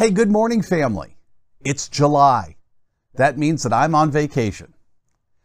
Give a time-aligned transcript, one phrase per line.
[0.00, 1.18] Hey, good morning, family.
[1.62, 2.56] It's July.
[3.16, 4.72] That means that I'm on vacation.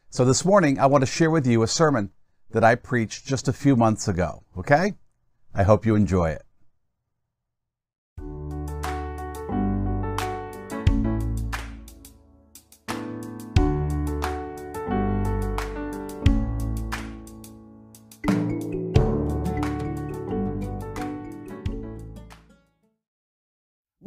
[0.09, 2.11] So this morning, I want to share with you a sermon
[2.51, 4.93] that I preached just a few months ago, okay?
[5.53, 6.44] I hope you enjoy it.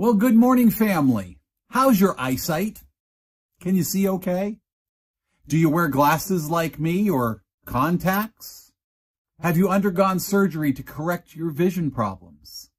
[0.09, 1.39] Well, good morning, family.
[1.69, 2.83] How's your eyesight?
[3.61, 4.57] Can you see okay?
[5.47, 8.73] Do you wear glasses like me or contacts?
[9.41, 12.71] Have you undergone surgery to correct your vision problems?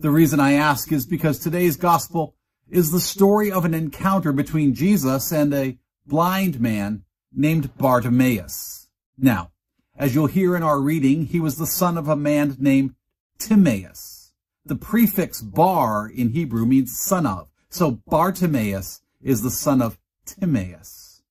[0.00, 2.34] The reason I ask is because today's gospel
[2.68, 8.88] is the story of an encounter between Jesus and a blind man named Bartimaeus.
[9.16, 9.52] Now,
[9.96, 12.96] as you'll hear in our reading, he was the son of a man named
[13.38, 14.19] Timaeus.
[14.64, 17.50] The prefix bar in Hebrew means son of.
[17.68, 21.22] So Bartimaeus is the son of Timaeus.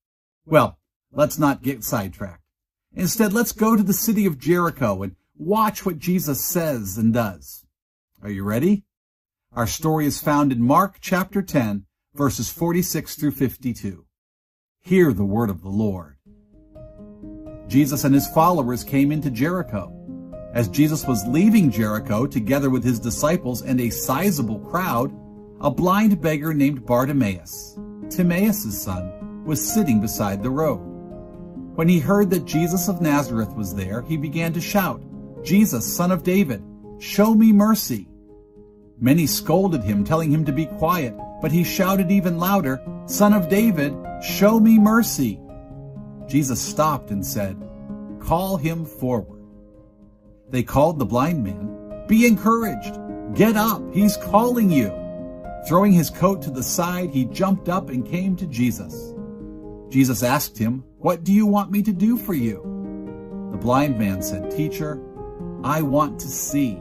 [0.45, 0.79] Well,
[1.11, 2.43] let's not get sidetracked.
[2.93, 7.65] Instead, let's go to the city of Jericho and watch what Jesus says and does.
[8.21, 8.83] Are you ready?
[9.53, 14.05] Our story is found in Mark chapter 10, verses 46 through 52.
[14.81, 16.17] Hear the word of the Lord.
[17.67, 19.98] Jesus and his followers came into Jericho.
[20.53, 25.13] As Jesus was leaving Jericho together with his disciples and a sizable crowd,
[25.61, 27.77] a blind beggar named Bartimaeus,
[28.09, 30.79] Timaeus' son, was sitting beside the road.
[31.75, 35.03] When he heard that Jesus of Nazareth was there, he began to shout,
[35.43, 36.63] Jesus, son of David,
[36.97, 38.07] show me mercy.
[38.99, 43.49] Many scolded him, telling him to be quiet, but he shouted even louder, Son of
[43.49, 45.39] David, show me mercy.
[46.27, 47.57] Jesus stopped and said,
[48.19, 49.38] Call him forward.
[50.49, 52.05] They called the blind man.
[52.07, 52.99] Be encouraged.
[53.35, 53.81] Get up.
[53.93, 54.93] He's calling you.
[55.67, 59.13] Throwing his coat to the side, he jumped up and came to Jesus.
[59.89, 62.61] Jesus asked him, What do you want me to do for you?
[63.51, 65.01] The blind man said, Teacher,
[65.63, 66.79] I want to see.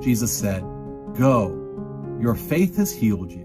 [0.00, 0.62] Jesus said,
[1.16, 1.64] Go.
[2.20, 3.44] Your faith has healed you.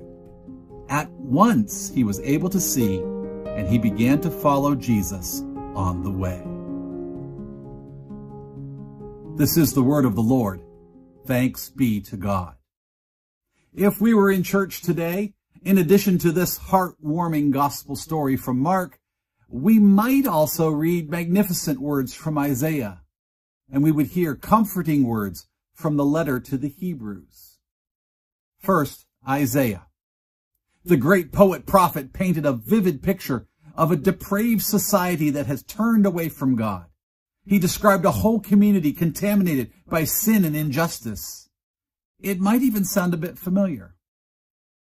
[0.89, 5.41] At once he was able to see, and he began to follow Jesus
[5.75, 6.43] on the way.
[9.35, 10.61] This is the word of the Lord.
[11.25, 12.53] Thanks be to God.
[13.73, 15.33] If we were in church today,
[15.63, 18.99] in addition to this heartwarming gospel story from Mark,
[19.49, 23.01] we might also read magnificent words from Isaiah,
[23.71, 27.57] and we would hear comforting words from the letter to the Hebrews.
[28.59, 29.87] First, Isaiah.
[30.85, 36.05] The great poet prophet painted a vivid picture of a depraved society that has turned
[36.05, 36.85] away from God.
[37.45, 41.49] He described a whole community contaminated by sin and injustice.
[42.19, 43.95] It might even sound a bit familiar.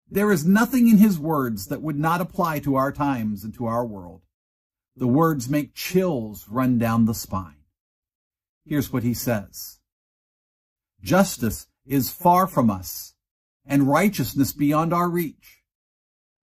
[0.09, 3.65] There is nothing in his words that would not apply to our times and to
[3.65, 4.21] our world.
[4.95, 7.65] The words make chills run down the spine.
[8.65, 9.79] Here's what he says.
[11.01, 13.13] Justice is far from us,
[13.65, 15.63] and righteousness beyond our reach.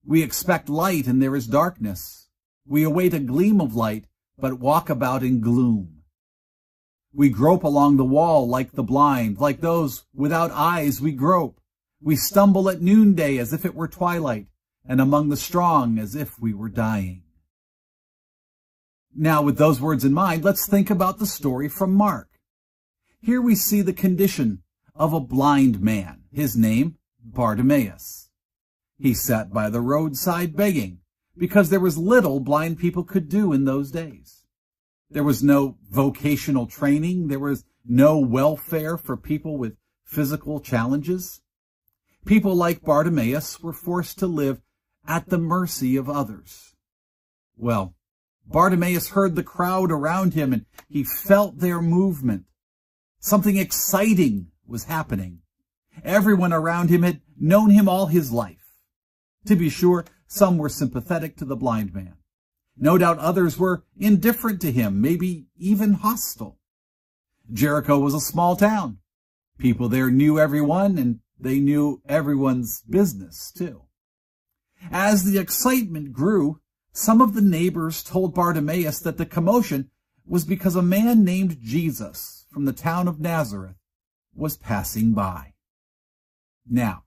[0.04, 2.28] We expect light, and there is darkness.
[2.66, 4.06] We await a gleam of light,
[4.36, 6.01] but walk about in gloom.
[7.14, 11.60] We grope along the wall like the blind, like those without eyes we grope.
[12.00, 14.46] We stumble at noonday as if it were twilight,
[14.84, 17.22] and among the strong as if we were dying.
[19.14, 22.28] Now, with those words in mind, let's think about the story from Mark.
[23.20, 24.62] Here we see the condition
[24.94, 28.30] of a blind man, his name Bartimaeus.
[28.98, 31.00] He sat by the roadside begging,
[31.36, 34.41] because there was little blind people could do in those days.
[35.12, 37.28] There was no vocational training.
[37.28, 41.42] There was no welfare for people with physical challenges.
[42.24, 44.62] People like Bartimaeus were forced to live
[45.06, 46.74] at the mercy of others.
[47.56, 47.94] Well,
[48.46, 52.44] Bartimaeus heard the crowd around him and he felt their movement.
[53.18, 55.40] Something exciting was happening.
[56.04, 58.76] Everyone around him had known him all his life.
[59.46, 62.14] To be sure, some were sympathetic to the blind man.
[62.76, 66.58] No doubt others were indifferent to him, maybe even hostile.
[67.52, 68.98] Jericho was a small town.
[69.58, 73.82] People there knew everyone, and they knew everyone's business, too.
[74.90, 76.60] As the excitement grew,
[76.92, 79.90] some of the neighbors told Bartimaeus that the commotion
[80.26, 83.76] was because a man named Jesus from the town of Nazareth
[84.34, 85.54] was passing by.
[86.68, 87.04] Now,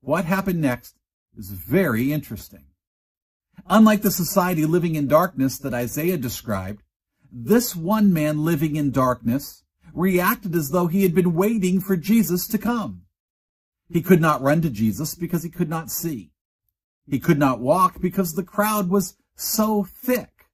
[0.00, 0.96] what happened next
[1.36, 2.66] is very interesting.
[3.68, 6.82] Unlike the society living in darkness that Isaiah described,
[7.30, 9.62] this one man living in darkness
[9.94, 13.02] reacted as though he had been waiting for Jesus to come.
[13.88, 16.32] He could not run to Jesus because he could not see.
[17.06, 20.46] He could not walk because the crowd was so thick.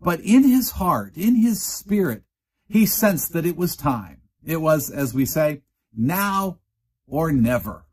[0.00, 2.24] But in his heart, in his spirit,
[2.68, 4.22] he sensed that it was time.
[4.44, 5.62] It was, as we say,
[5.96, 6.58] now
[7.06, 7.84] or never.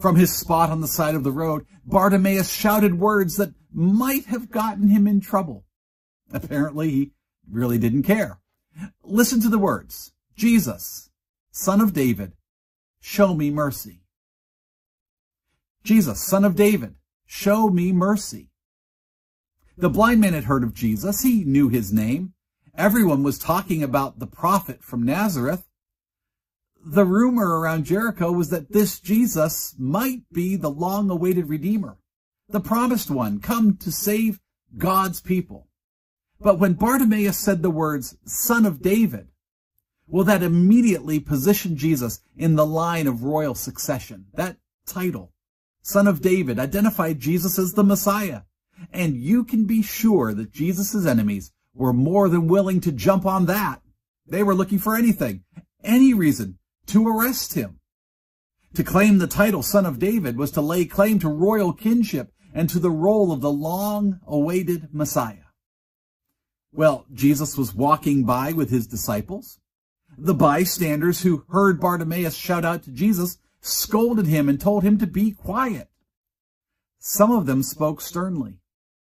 [0.00, 4.50] From his spot on the side of the road, Bartimaeus shouted words that might have
[4.50, 5.66] gotten him in trouble.
[6.32, 7.12] Apparently, he
[7.50, 8.40] really didn't care.
[9.04, 10.12] Listen to the words.
[10.34, 11.10] Jesus,
[11.50, 12.32] son of David,
[13.00, 14.00] show me mercy.
[15.84, 16.94] Jesus, son of David,
[17.26, 18.50] show me mercy.
[19.76, 21.22] The blind man had heard of Jesus.
[21.22, 22.32] He knew his name.
[22.74, 25.69] Everyone was talking about the prophet from Nazareth.
[26.84, 31.98] The rumor around Jericho was that this Jesus might be the long-awaited Redeemer,
[32.48, 34.40] the promised one, come to save
[34.76, 35.68] God's people.
[36.40, 39.28] But when Bartimaeus said the words, son of David,
[40.06, 44.26] well, that immediately positioned Jesus in the line of royal succession.
[44.34, 44.56] That
[44.86, 45.32] title,
[45.82, 48.42] son of David, identified Jesus as the Messiah.
[48.90, 53.46] And you can be sure that Jesus' enemies were more than willing to jump on
[53.46, 53.82] that.
[54.26, 55.44] They were looking for anything,
[55.84, 56.58] any reason
[56.90, 57.80] to arrest him.
[58.74, 62.68] To claim the title Son of David was to lay claim to royal kinship and
[62.70, 65.50] to the role of the long-awaited Messiah.
[66.72, 69.58] Well, Jesus was walking by with his disciples.
[70.16, 75.06] The bystanders who heard Bartimaeus shout out to Jesus scolded him and told him to
[75.06, 75.88] be quiet.
[76.98, 78.60] Some of them spoke sternly.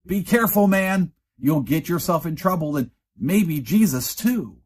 [0.07, 1.13] Be careful, man.
[1.39, 4.59] You'll get yourself in trouble and maybe Jesus too.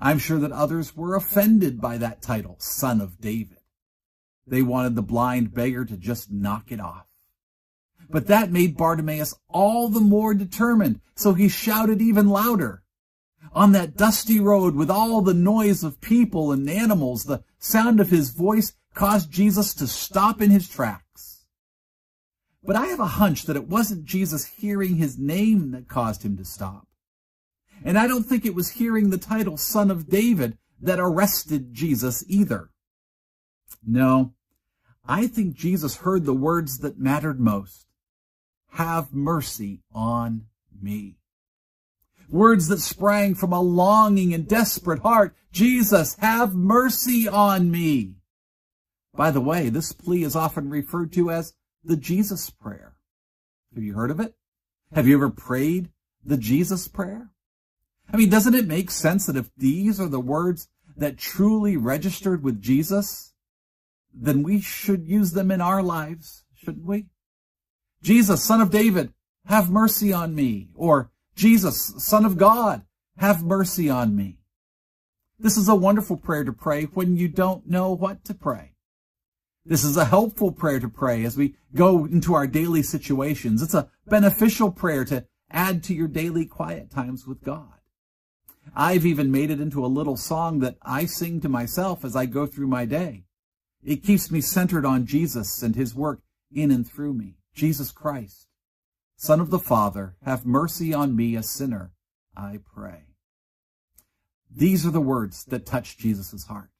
[0.00, 3.58] I'm sure that others were offended by that title, Son of David.
[4.46, 7.06] They wanted the blind beggar to just knock it off.
[8.10, 12.82] But that made Bartimaeus all the more determined, so he shouted even louder.
[13.52, 18.10] On that dusty road with all the noise of people and animals, the sound of
[18.10, 21.46] his voice caused Jesus to stop in his tracks.
[22.62, 26.36] But I have a hunch that it wasn't Jesus hearing his name that caused him
[26.38, 26.86] to stop.
[27.82, 32.24] And I don't think it was hearing the title Son of David that arrested Jesus
[32.28, 32.70] either.
[33.86, 34.34] No,
[35.06, 37.86] I think Jesus heard the words that mattered most.
[38.72, 40.46] Have mercy on
[40.80, 41.16] me.
[42.28, 45.34] Words that sprang from a longing and desperate heart.
[45.52, 48.16] Jesus, have mercy on me.
[49.14, 51.54] By the way, this plea is often referred to as
[51.84, 52.96] the Jesus prayer.
[53.74, 54.34] Have you heard of it?
[54.92, 55.90] Have you ever prayed
[56.24, 57.30] the Jesus prayer?
[58.12, 62.42] I mean, doesn't it make sense that if these are the words that truly registered
[62.42, 63.32] with Jesus,
[64.12, 67.06] then we should use them in our lives, shouldn't we?
[68.02, 69.12] Jesus, son of David,
[69.46, 70.70] have mercy on me.
[70.74, 72.82] Or Jesus, son of God,
[73.16, 74.38] have mercy on me.
[75.38, 78.74] This is a wonderful prayer to pray when you don't know what to pray.
[79.66, 83.62] This is a helpful prayer to pray as we go into our daily situations.
[83.62, 87.72] It's a beneficial prayer to add to your daily quiet times with God.
[88.74, 92.26] I've even made it into a little song that I sing to myself as I
[92.26, 93.24] go through my day.
[93.82, 96.20] It keeps me centered on Jesus and his work
[96.52, 97.36] in and through me.
[97.54, 98.46] Jesus Christ,
[99.16, 101.92] Son of the Father, have mercy on me, a sinner,
[102.36, 103.04] I pray.
[104.50, 106.70] These are the words that touch Jesus' heart,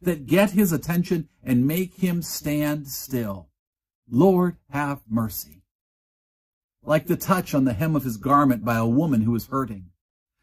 [0.00, 3.48] that get his attention and make him stand still.
[4.10, 5.62] Lord, have mercy.
[6.82, 9.90] Like the touch on the hem of his garment by a woman who is hurting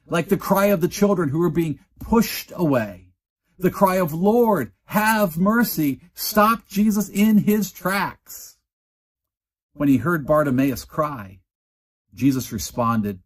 [0.07, 3.09] like the cry of the children who are being pushed away.
[3.57, 8.57] The cry of, Lord, have mercy, stopped Jesus in his tracks.
[9.74, 11.39] When he heard Bartimaeus cry,
[12.13, 13.19] Jesus responded,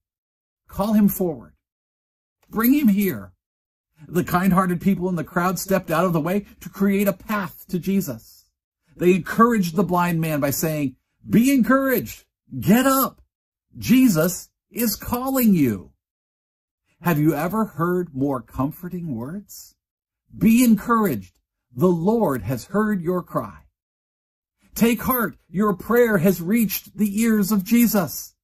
[0.68, 1.54] call him forward.
[2.50, 3.34] Bring him here.
[4.08, 7.66] The kind-hearted people in the crowd stepped out of the way to create a path
[7.68, 8.46] to Jesus.
[8.96, 10.96] They encouraged the blind man by saying,
[11.28, 12.26] be encouraged.
[12.60, 13.22] Get up.
[13.78, 15.92] Jesus is calling you.
[17.02, 19.76] Have you ever heard more comforting words?
[20.38, 21.34] Be encouraged.
[21.74, 23.60] The Lord has heard your cry.
[24.76, 25.38] Take heart.
[25.50, 28.36] Your prayer has reached the ears of Jesus.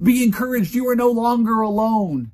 [0.00, 0.74] Be encouraged.
[0.74, 2.32] You are no longer alone.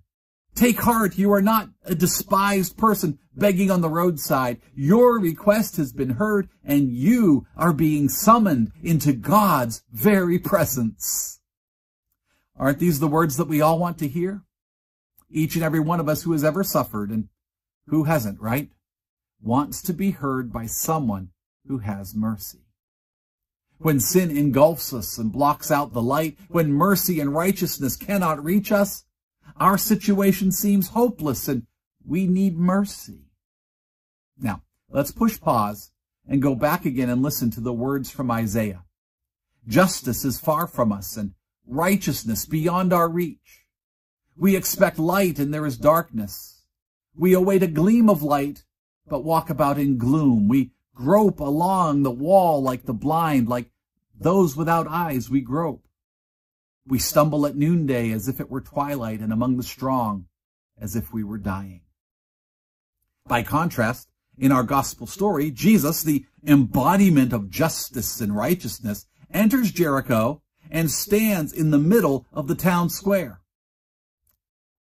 [0.55, 1.19] Take heart.
[1.19, 4.61] You are not a despised person begging on the roadside.
[4.75, 11.41] Your request has been heard and you are being summoned into God's very presence.
[12.59, 14.43] Aren't these the words that we all want to hear?
[15.31, 17.29] Each and every one of us who has ever suffered and
[17.89, 18.71] who hasn't, right?
[19.41, 21.31] Wants to be heard by someone
[21.67, 22.61] who has mercy.
[23.79, 28.73] When sin engulfs us and blocks out the light, when mercy and righteousness cannot reach
[28.73, 29.05] us,
[29.57, 31.67] our situation seems hopeless and
[32.05, 33.27] we need mercy.
[34.39, 35.91] Now, let's push pause
[36.27, 38.85] and go back again and listen to the words from Isaiah.
[39.67, 41.35] Justice is far from us and
[41.67, 43.66] righteousness beyond our reach.
[44.37, 46.63] We expect light and there is darkness.
[47.15, 48.65] We await a gleam of light,
[49.07, 50.49] but walk about in gloom.
[50.49, 53.71] We grope along the wall like the blind, like
[54.19, 55.87] those without eyes we grope.
[56.87, 60.27] We stumble at noonday as if it were twilight and among the strong
[60.79, 61.81] as if we were dying.
[63.27, 70.43] By contrast, in our gospel story, Jesus, the embodiment of justice and righteousness, enters Jericho
[70.71, 73.41] and stands in the middle of the town square.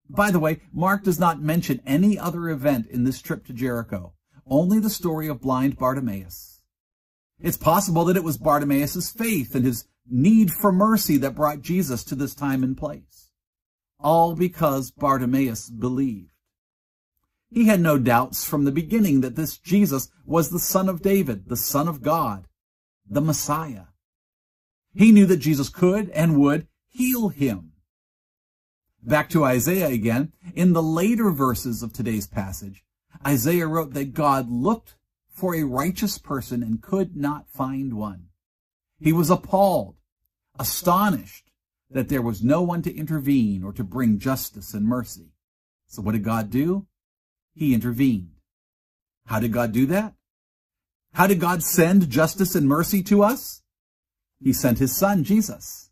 [0.08, 4.14] By the way, Mark does not mention any other event in this trip to Jericho,
[4.46, 6.62] only the story of blind Bartimaeus.
[7.40, 12.04] It's possible that it was Bartimaeus' faith and his need for mercy that brought Jesus
[12.04, 13.30] to this time and place.
[13.98, 16.30] All because Bartimaeus believed.
[17.50, 21.48] He had no doubts from the beginning that this Jesus was the Son of David,
[21.48, 22.46] the Son of God,
[23.08, 23.86] the Messiah.
[24.94, 27.72] He knew that Jesus could and would heal him.
[29.06, 30.32] Back to Isaiah again.
[30.56, 32.84] In the later verses of today's passage,
[33.24, 34.96] Isaiah wrote that God looked
[35.28, 38.26] for a righteous person and could not find one.
[38.98, 39.94] He was appalled,
[40.58, 41.52] astonished
[41.88, 45.30] that there was no one to intervene or to bring justice and mercy.
[45.86, 46.88] So what did God do?
[47.54, 48.32] He intervened.
[49.26, 50.14] How did God do that?
[51.12, 53.62] How did God send justice and mercy to us?
[54.42, 55.90] He sent his son, Jesus.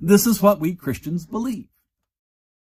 [0.00, 1.68] This is what we Christians believe.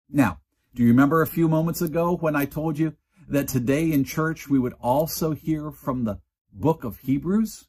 [0.09, 0.39] Now,
[0.73, 2.95] do you remember a few moments ago when I told you
[3.27, 6.19] that today in church we would also hear from the
[6.53, 7.67] book of Hebrews?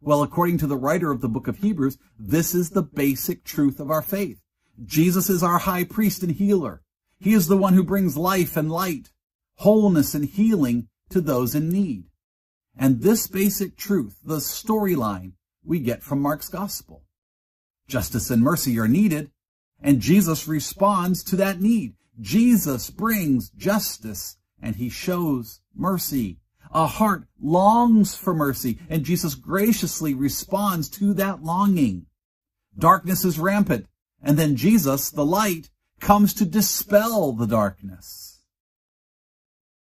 [0.00, 3.80] Well, according to the writer of the book of Hebrews, this is the basic truth
[3.80, 4.40] of our faith.
[4.84, 6.82] Jesus is our high priest and healer.
[7.18, 9.10] He is the one who brings life and light,
[9.56, 12.04] wholeness and healing to those in need.
[12.76, 15.32] And this basic truth, the storyline,
[15.64, 17.02] we get from Mark's gospel.
[17.88, 19.32] Justice and mercy are needed,
[19.80, 21.94] and Jesus responds to that need.
[22.20, 26.38] Jesus brings justice and he shows mercy.
[26.72, 32.06] A heart longs for mercy and Jesus graciously responds to that longing.
[32.76, 33.86] Darkness is rampant
[34.22, 35.70] and then Jesus, the light,
[36.00, 38.42] comes to dispel the darkness.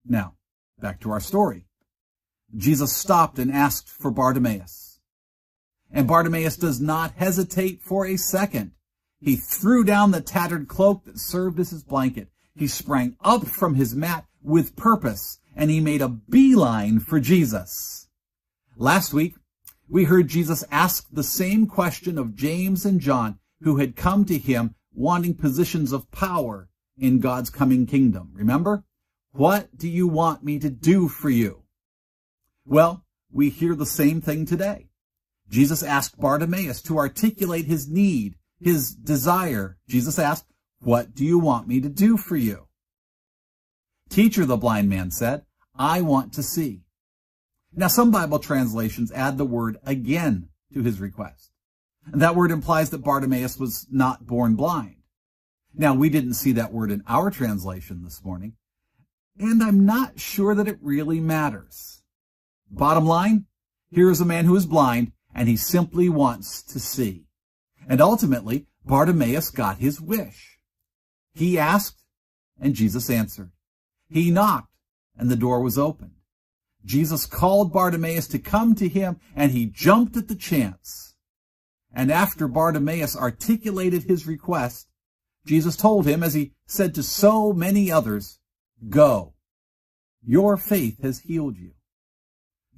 [0.06, 0.36] Now,
[0.80, 1.68] back to our story.
[2.56, 5.00] Jesus stopped and asked for Bartimaeus.
[5.92, 8.72] And Bartimaeus does not hesitate for a second.
[9.20, 12.30] He threw down the tattered cloak that served as his blanket.
[12.56, 18.08] He sprang up from his mat with purpose, and he made a beeline for Jesus.
[18.78, 19.36] Last week,
[19.88, 24.38] we heard Jesus ask the same question of James and John, who had come to
[24.38, 28.32] him wanting positions of power in God's coming kingdom.
[28.34, 28.84] Remember?
[29.32, 31.64] What do you want me to do for you?
[32.66, 34.88] Well, we hear the same thing today.
[35.50, 39.78] Jesus asked Bartimaeus to articulate his need, his desire.
[39.88, 40.46] Jesus asked,
[40.80, 42.68] What do you want me to do for you?
[44.10, 45.44] Teacher, the blind man said,
[45.76, 46.82] I want to see.
[47.74, 51.52] Now, some Bible translations add the word again to his request.
[52.12, 54.98] And that word implies that Bartimaeus was not born blind.
[55.74, 58.54] Now, we didn't see that word in our translation this morning,
[59.38, 62.04] and I'm not sure that it really matters.
[62.72, 63.46] Bottom line,
[63.92, 67.25] here is a man who is blind and he simply wants to see.
[67.88, 70.60] And ultimately, Bartimaeus got his wish.
[71.34, 72.04] He asked,
[72.60, 73.52] and Jesus answered.
[74.10, 74.74] He knocked,
[75.18, 76.12] and the door was opened.
[76.86, 81.16] Jesus called Bartimaeus to come to him, and he jumped at the chance.
[81.94, 84.88] And after Bartimaeus articulated his request,
[85.46, 88.40] Jesus told him, as he said to so many others,
[88.90, 89.34] Go.
[90.24, 91.72] Your faith has healed you.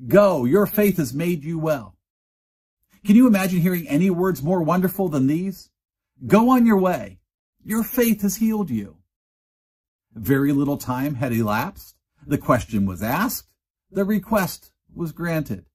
[0.08, 0.46] Go.
[0.46, 1.97] Your faith has made you well.
[3.08, 5.70] Can you imagine hearing any words more wonderful than these?
[6.26, 7.20] Go on your way.
[7.64, 8.98] Your faith has healed you.
[10.14, 11.96] Very little time had elapsed.
[12.26, 13.48] The question was asked.
[13.90, 15.68] The request was granted.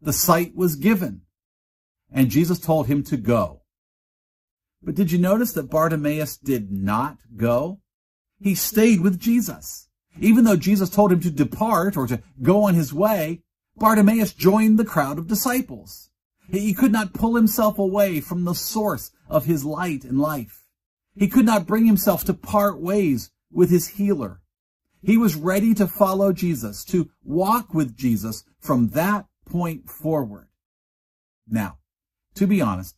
[0.00, 1.20] The sight was given.
[2.10, 3.62] And Jesus told him to go.
[4.82, 7.82] But did you notice that Bartimaeus did not go?
[8.40, 9.88] He stayed with Jesus.
[10.18, 13.42] Even though Jesus told him to depart or to go on his way,
[13.76, 16.10] Bartimaeus joined the crowd of disciples.
[16.50, 20.64] He could not pull himself away from the source of his light and life.
[21.16, 24.40] He could not bring himself to part ways with his healer.
[25.02, 30.48] He was ready to follow Jesus, to walk with Jesus from that point forward.
[31.48, 31.78] Now,
[32.34, 32.96] to be honest,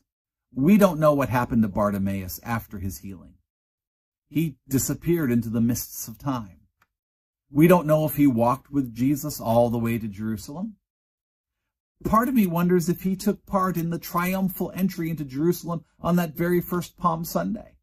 [0.54, 3.34] we don't know what happened to Bartimaeus after his healing.
[4.28, 6.60] He disappeared into the mists of time.
[7.50, 10.76] We don't know if he walked with Jesus all the way to Jerusalem.
[12.04, 16.16] Part of me wonders if he took part in the triumphal entry into Jerusalem on
[16.16, 17.76] that very first Palm Sunday.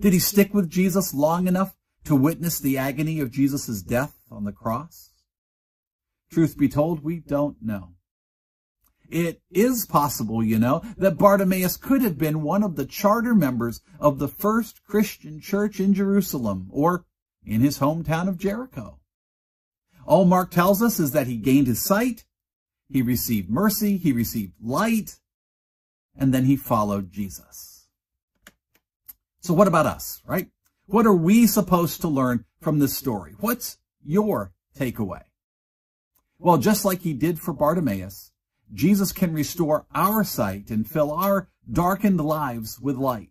[0.00, 4.44] Did he stick with Jesus long enough to witness the agony of Jesus' death on
[4.44, 5.10] the cross?
[6.30, 7.94] Truth be told, we don't know.
[9.10, 13.80] It is possible, you know, that Bartimaeus could have been one of the charter members
[13.98, 17.06] of the first Christian church in Jerusalem or
[17.44, 18.98] in his hometown of Jericho.
[20.04, 22.24] All Mark tells us is that he gained his sight,
[22.90, 25.16] he received mercy, he received light,
[26.16, 27.86] and then he followed Jesus.
[29.40, 30.48] So what about us, right?
[30.86, 33.34] What are we supposed to learn from this story?
[33.38, 35.22] What's your takeaway?
[36.38, 38.32] Well, just like he did for Bartimaeus,
[38.72, 43.30] Jesus can restore our sight and fill our darkened lives with light.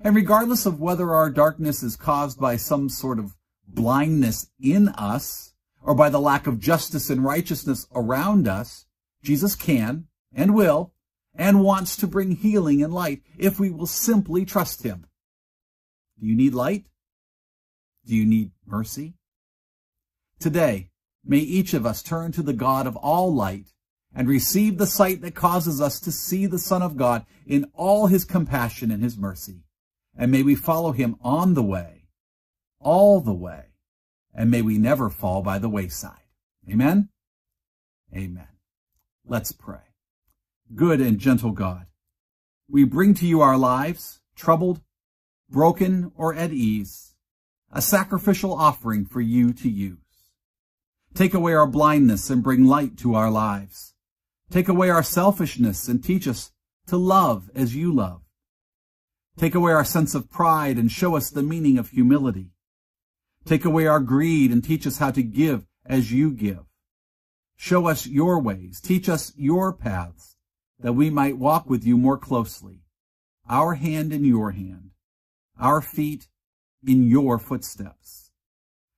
[0.00, 3.34] And regardless of whether our darkness is caused by some sort of
[3.66, 5.54] blindness in us
[5.86, 8.86] or by the lack of justice and righteousness around us,
[9.22, 10.92] Jesus can and will
[11.34, 15.06] and wants to bring healing and light if we will simply trust him.
[16.18, 16.86] Do you need light?
[18.04, 19.14] Do you need mercy?
[20.40, 20.90] Today,
[21.24, 23.68] may each of us turn to the God of all light
[24.12, 28.08] and receive the sight that causes us to see the Son of God in all
[28.08, 29.62] his compassion and his mercy.
[30.18, 32.08] And may we follow him on the way,
[32.80, 33.66] all the way,
[34.36, 36.20] and may we never fall by the wayside.
[36.70, 37.08] Amen?
[38.14, 38.48] Amen.
[39.26, 39.78] Let's pray.
[40.74, 41.86] Good and gentle God,
[42.68, 44.82] we bring to you our lives, troubled,
[45.48, 47.14] broken, or at ease,
[47.72, 49.98] a sacrificial offering for you to use.
[51.14, 53.94] Take away our blindness and bring light to our lives.
[54.50, 56.52] Take away our selfishness and teach us
[56.88, 58.22] to love as you love.
[59.38, 62.50] Take away our sense of pride and show us the meaning of humility.
[63.46, 66.64] Take away our greed and teach us how to give as you give.
[67.56, 68.80] Show us your ways.
[68.80, 70.36] Teach us your paths
[70.80, 72.82] that we might walk with you more closely.
[73.48, 74.90] Our hand in your hand.
[75.58, 76.28] Our feet
[76.84, 78.32] in your footsteps.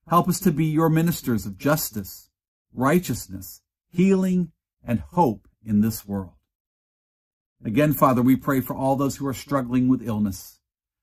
[0.09, 2.31] Help us to be your ministers of justice,
[2.73, 6.33] righteousness, healing, and hope in this world.
[7.62, 10.58] Again, Father, we pray for all those who are struggling with illness.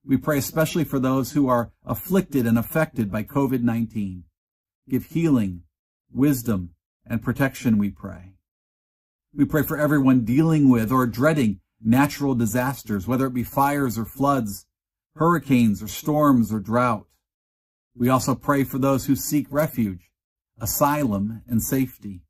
[0.07, 4.21] We pray especially for those who are afflicted and affected by COVID-19.
[4.87, 5.63] Give healing,
[6.11, 6.71] wisdom,
[7.07, 8.33] and protection, we pray.
[9.33, 14.05] We pray for everyone dealing with or dreading natural disasters, whether it be fires or
[14.05, 14.65] floods,
[15.15, 17.07] hurricanes or storms or drought.
[17.95, 20.11] We also pray for those who seek refuge,
[20.59, 22.21] asylum, and safety.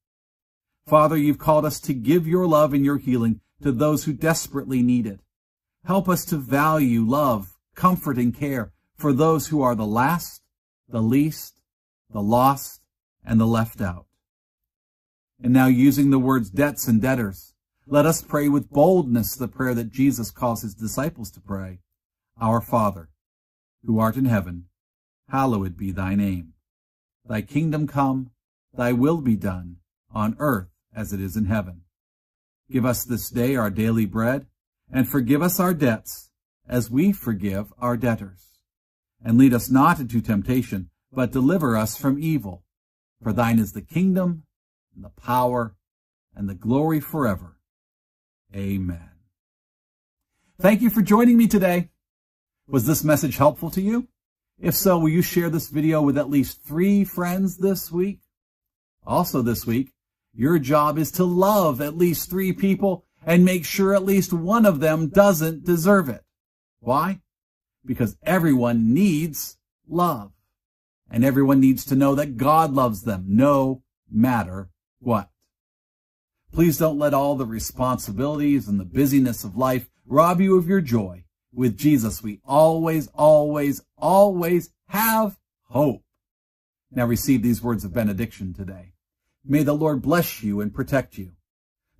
[0.87, 4.81] Father, you've called us to give your love and your healing to those who desperately
[4.81, 5.19] need it.
[5.85, 10.41] Help us to value love, comfort, and care for those who are the last,
[10.87, 11.59] the least,
[12.09, 12.81] the lost,
[13.25, 14.05] and the left out.
[15.41, 17.53] And now using the words debts and debtors,
[17.87, 21.79] let us pray with boldness the prayer that Jesus calls his disciples to pray.
[22.39, 23.09] Our Father,
[23.85, 24.65] who art in heaven,
[25.29, 26.53] hallowed be thy name.
[27.27, 28.31] Thy kingdom come,
[28.73, 29.77] thy will be done,
[30.13, 31.81] on earth as it is in heaven.
[32.71, 34.47] Give us this day our daily bread,
[34.91, 36.24] and forgive us our debts,
[36.67, 38.59] as we forgive our debtors.
[39.23, 42.63] And lead us not into temptation, but deliver us from evil.
[43.23, 44.43] For thine is the kingdom,
[44.93, 45.75] and the power,
[46.35, 47.57] and the glory forever.
[48.55, 49.09] Amen.
[50.59, 51.89] Thank you for joining me today.
[52.67, 54.07] Was this message helpful to you?
[54.59, 58.21] If so, will you share this video with at least three friends this week?
[59.05, 59.91] Also this week,
[60.33, 64.65] your job is to love at least three people and make sure at least one
[64.65, 66.24] of them doesn't deserve it.
[66.79, 67.21] Why?
[67.85, 69.57] Because everyone needs
[69.87, 70.31] love.
[71.09, 75.29] And everyone needs to know that God loves them no matter what.
[76.51, 80.81] Please don't let all the responsibilities and the busyness of life rob you of your
[80.81, 81.25] joy.
[81.53, 85.37] With Jesus, we always, always, always have
[85.69, 86.01] hope.
[86.91, 88.93] Now receive these words of benediction today.
[89.43, 91.33] May the Lord bless you and protect you.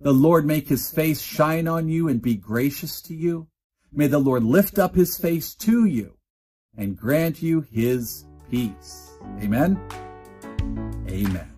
[0.00, 3.48] The Lord make his face shine on you and be gracious to you.
[3.96, 6.12] May the Lord lift up his face to you
[6.76, 9.10] and grant you his peace.
[9.40, 9.80] Amen.
[11.08, 11.55] Amen.